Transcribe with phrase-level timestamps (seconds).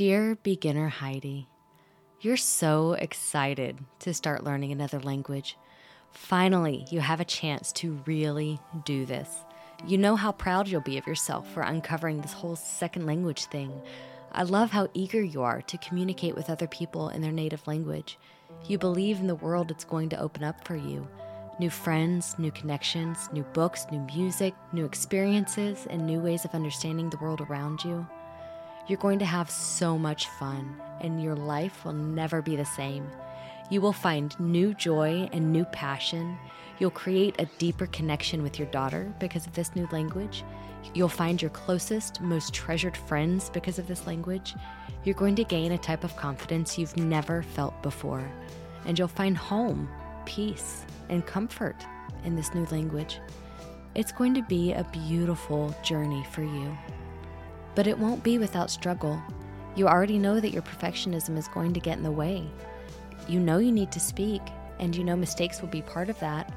[0.00, 1.46] Dear beginner Heidi,
[2.22, 5.58] you're so excited to start learning another language.
[6.10, 9.28] Finally, you have a chance to really do this.
[9.86, 13.78] You know how proud you'll be of yourself for uncovering this whole second language thing.
[14.32, 18.18] I love how eager you are to communicate with other people in their native language.
[18.66, 21.06] You believe in the world it's going to open up for you
[21.58, 27.10] new friends, new connections, new books, new music, new experiences, and new ways of understanding
[27.10, 28.06] the world around you.
[28.90, 33.06] You're going to have so much fun, and your life will never be the same.
[33.70, 36.36] You will find new joy and new passion.
[36.80, 40.42] You'll create a deeper connection with your daughter because of this new language.
[40.92, 44.56] You'll find your closest, most treasured friends because of this language.
[45.04, 48.28] You're going to gain a type of confidence you've never felt before.
[48.86, 49.88] And you'll find home,
[50.26, 51.76] peace, and comfort
[52.24, 53.20] in this new language.
[53.94, 56.76] It's going to be a beautiful journey for you.
[57.74, 59.20] But it won't be without struggle.
[59.76, 62.48] You already know that your perfectionism is going to get in the way.
[63.28, 64.42] You know you need to speak,
[64.78, 66.52] and you know mistakes will be part of that,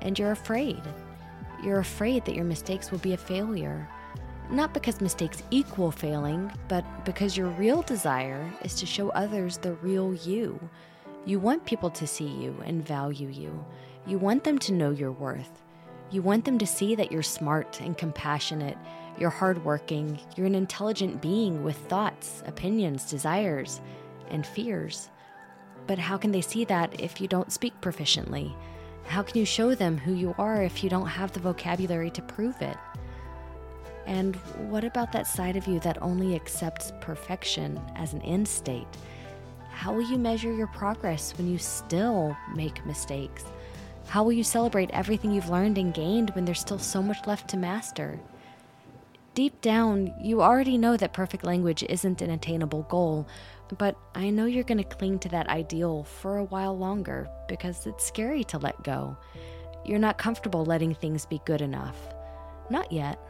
[0.00, 0.80] and you're afraid.
[1.62, 3.88] You're afraid that your mistakes will be a failure.
[4.48, 9.72] Not because mistakes equal failing, but because your real desire is to show others the
[9.74, 10.58] real you.
[11.24, 13.64] You want people to see you and value you.
[14.06, 15.62] You want them to know your worth.
[16.12, 18.78] You want them to see that you're smart and compassionate,
[19.18, 23.80] you're hardworking, you're an intelligent being with thoughts, opinions, desires,
[24.30, 25.10] and fears.
[25.86, 28.54] But how can they see that if you don't speak proficiently?
[29.04, 32.22] How can you show them who you are if you don't have the vocabulary to
[32.22, 32.76] prove it?
[34.06, 34.36] And
[34.68, 38.86] what about that side of you that only accepts perfection as an end state?
[39.70, 43.44] How will you measure your progress when you still make mistakes?
[44.06, 47.48] How will you celebrate everything you've learned and gained when there's still so much left
[47.50, 48.20] to master?
[49.36, 53.28] Deep down, you already know that perfect language isn't an attainable goal,
[53.76, 57.86] but I know you're going to cling to that ideal for a while longer because
[57.86, 59.14] it's scary to let go.
[59.84, 61.98] You're not comfortable letting things be good enough.
[62.70, 63.20] Not yet,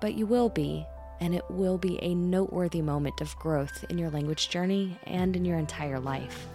[0.00, 0.86] but you will be,
[1.18, 5.44] and it will be a noteworthy moment of growth in your language journey and in
[5.44, 6.46] your entire life.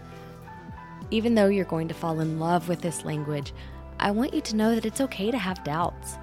[1.11, 3.51] Even though you're going to fall in love with this language,
[3.99, 6.15] I want you to know that it's okay to have doubts.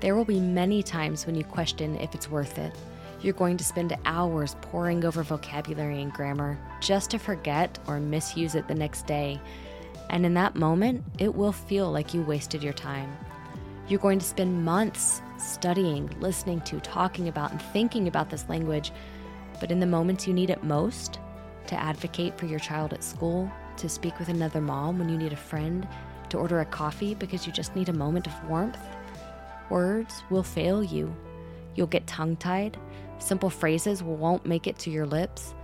[0.00, 2.74] There will be many times when you question if it's worth it.
[3.22, 8.54] You're going to spend hours poring over vocabulary and grammar just to forget or misuse
[8.54, 9.40] it the next day.
[10.10, 13.16] And in that moment, it will feel like you wasted your time.
[13.88, 18.92] You're going to spend months studying, listening to, talking about, and thinking about this language.
[19.60, 21.20] But in the moments you need it most,
[21.68, 25.32] to advocate for your child at school, to speak with another mom when you need
[25.32, 25.88] a friend,
[26.28, 28.78] to order a coffee because you just need a moment of warmth.
[29.70, 31.14] Words will fail you.
[31.74, 32.78] You'll get tongue tied,
[33.18, 35.54] simple phrases won't make it to your lips,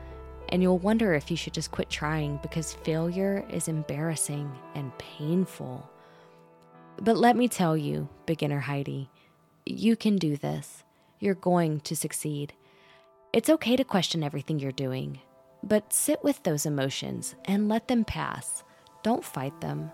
[0.49, 5.89] and you'll wonder if you should just quit trying because failure is embarrassing and painful.
[7.01, 9.09] But let me tell you, beginner Heidi,
[9.65, 10.85] you can do this.
[11.21, 12.53] You're going to succeed.
[13.33, 15.21] It's okay to question everything you're doing.
[15.63, 18.65] But sit with those emotions and let them pass.
[19.03, 19.91] Don't fight them.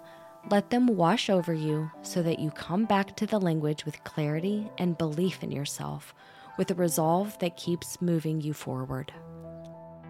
[0.51, 4.71] Let them wash over you so that you come back to the language with clarity
[4.79, 6.15] and belief in yourself,
[6.57, 9.13] with a resolve that keeps moving you forward.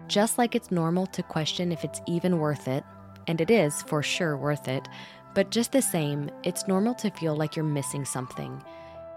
[0.07, 2.85] Just like it's normal to question if it's even worth it,
[3.27, 4.87] and it is for sure worth it,
[5.35, 8.63] but just the same, it's normal to feel like you're missing something.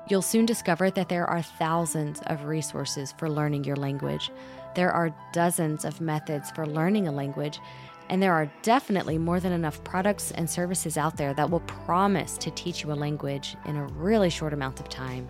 [0.09, 4.33] You'll soon discover that there are thousands of resources for learning your language.
[4.75, 7.61] There are dozens of methods for learning a language,
[8.09, 12.37] and there are definitely more than enough products and services out there that will promise
[12.39, 15.29] to teach you a language in a really short amount of time.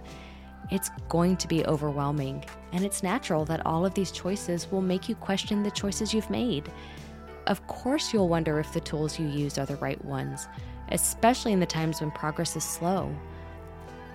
[0.71, 5.09] It's going to be overwhelming, and it's natural that all of these choices will make
[5.09, 6.71] you question the choices you've made.
[7.47, 10.49] Of course, you'll wonder if the tools you use are the right ones,
[10.91, 13.15] especially in the times when progress is slow.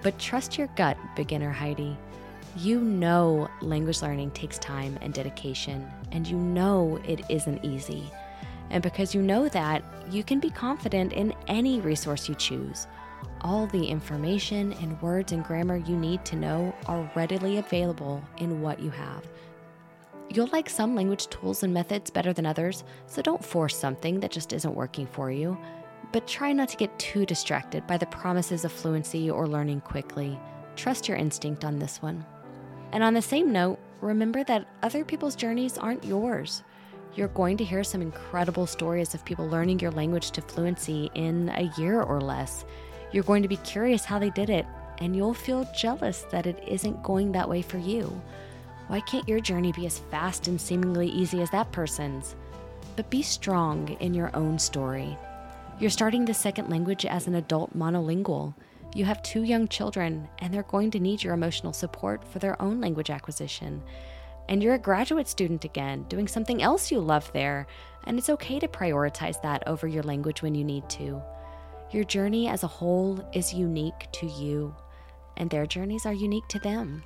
[0.01, 1.97] But trust your gut, beginner Heidi.
[2.56, 8.11] You know language learning takes time and dedication, and you know it isn't easy.
[8.69, 12.87] And because you know that, you can be confident in any resource you choose.
[13.41, 18.61] All the information and words and grammar you need to know are readily available in
[18.61, 19.28] what you have.
[20.29, 24.31] You'll like some language tools and methods better than others, so don't force something that
[24.31, 25.58] just isn't working for you
[26.11, 30.40] but try not to get too distracted by the promises of fluency or learning quickly.
[30.75, 32.25] Trust your instinct on this one.
[32.91, 36.64] And on the same note, remember that other people's journeys aren't yours.
[37.17, 41.49] You're going to hear some incredible stories of people learning your language to fluency in
[41.49, 42.64] a year or less.
[43.11, 44.67] You're going to be curious how they did it,
[44.99, 48.22] and you'll feel jealous that it isn't going that way for you.
[48.85, 52.35] Why can't your journey be as fast and seemingly easy as that person's?
[52.96, 55.17] But be strong in your own story.
[55.79, 58.53] You're starting the second language as an adult monolingual.
[58.93, 62.61] You have two young children, and they're going to need your emotional support for their
[62.61, 63.81] own language acquisition.
[64.49, 67.67] And you're a graduate student again, doing something else you love there,
[68.05, 71.22] and it's okay to prioritize that over your language when you need to.
[71.91, 74.76] Your journey as a whole is unique to you,
[75.38, 77.03] and their journeys are unique to them.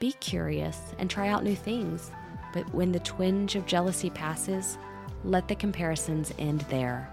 [0.00, 2.10] Be curious and try out new things,
[2.52, 4.78] but when the twinge of jealousy passes,
[5.24, 7.08] let the comparisons end there.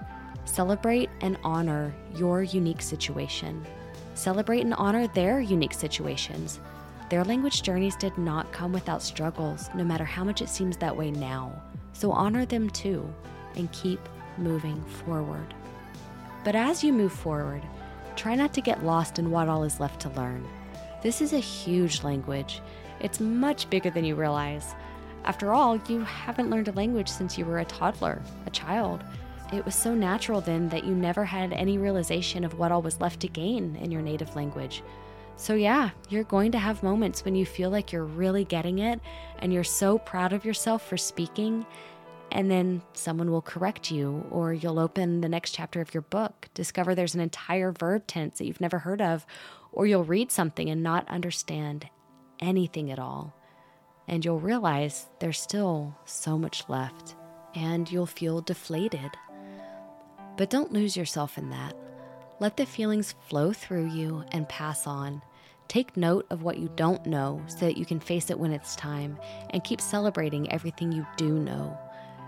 [0.45, 3.65] Celebrate and honor your unique situation.
[4.15, 6.59] Celebrate and honor their unique situations.
[7.09, 10.95] Their language journeys did not come without struggles, no matter how much it seems that
[10.95, 11.59] way now.
[11.93, 13.11] So honor them too
[13.55, 13.99] and keep
[14.37, 15.55] moving forward.
[16.43, 17.63] But as you move forward,
[18.15, 20.47] try not to get lost in what all is left to learn.
[21.01, 22.61] This is a huge language.
[22.99, 24.75] It's much bigger than you realize.
[25.23, 29.03] After all, you haven't learned a language since you were a toddler, a child.
[29.51, 33.01] It was so natural then that you never had any realization of what all was
[33.01, 34.83] left to gain in your native language.
[35.39, 38.99] So, yeah, you're going to have moments when you feel like you're really getting it
[39.39, 41.65] and you're so proud of yourself for speaking.
[42.29, 46.49] And then someone will correct you, or you'll open the next chapter of your book,
[46.53, 49.25] discover there's an entire verb tense that you've never heard of,
[49.71, 51.87] or you'll read something and not understand
[52.41, 53.33] anything at all.
[54.09, 57.15] And you'll realize there's still so much left,
[57.55, 59.11] and you'll feel deflated.
[60.35, 61.75] But don't lose yourself in that.
[62.41, 65.21] Let the feelings flow through you and pass on.
[65.67, 68.77] Take note of what you don't know so that you can face it when it's
[68.77, 69.19] time,
[69.49, 71.77] and keep celebrating everything you do know.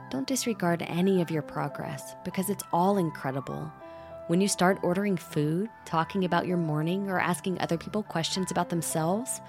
[0.10, 3.72] Don't disregard any of your progress because it's all incredible.
[4.28, 8.70] When you start ordering food, talking about your morning, or asking other people questions about
[8.70, 9.40] themselves,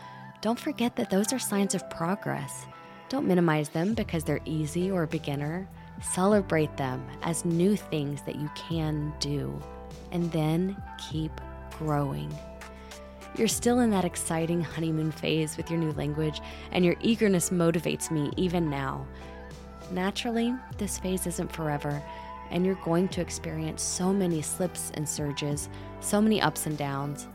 [0.43, 2.67] don't forget that those are signs of progress.
[3.09, 5.69] Don't minimize them because they're easy or beginner.
[6.01, 9.61] Celebrate them as new things that you can do,
[10.11, 11.33] and then keep
[11.79, 12.33] growing.
[13.37, 16.41] You're still in that exciting honeymoon phase with your new language,
[16.71, 19.07] and your eagerness motivates me even now.
[19.91, 22.03] Naturally, this phase isn't forever,
[22.51, 27.27] and you're going to experience so many slips and surges, so many ups and downs.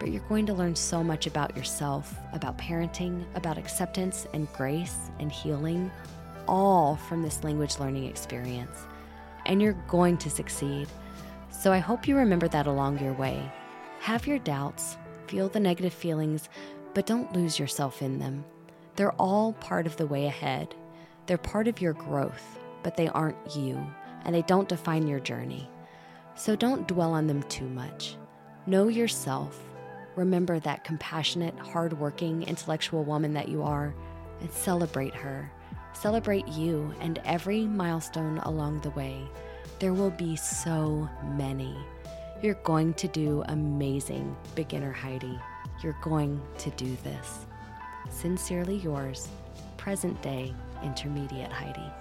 [0.00, 5.10] But you're going to learn so much about yourself, about parenting, about acceptance and grace
[5.20, 5.90] and healing,
[6.48, 8.78] all from this language learning experience.
[9.46, 10.88] And you're going to succeed.
[11.58, 13.50] So I hope you remember that along your way.
[14.00, 16.50] Have your doubts, feel the negative feelings,
[16.92, 18.44] but don't lose yourself in them.
[18.94, 20.74] They're all part of the way ahead.
[21.24, 23.84] They're part of your growth, but they aren't you,
[24.24, 25.68] and they don't define your journey.
[26.34, 28.16] So don't dwell on them too much.
[28.66, 29.58] Know yourself.
[30.14, 33.94] Remember that compassionate, hardworking, intellectual woman that you are,
[34.40, 35.50] and celebrate her.
[35.94, 39.26] Celebrate you and every milestone along the way.
[39.78, 41.76] There will be so many.
[42.42, 45.38] You're going to do amazing, beginner Heidi.
[45.82, 47.46] You're going to do this.
[48.10, 49.28] Sincerely yours,
[49.76, 51.92] present day intermediate Heidi.